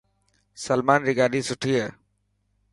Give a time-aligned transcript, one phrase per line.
[0.65, 1.87] سلمان ري گاڏي سٺي هي.